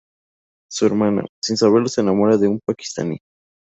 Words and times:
Su 0.71 0.87
hermana, 0.87 1.27
sin 1.43 1.57
saberlo, 1.57 1.87
se 1.87 2.01
enamora 2.01 2.35
de 2.35 2.47
un 2.47 2.59
paquistaní. 2.59 3.19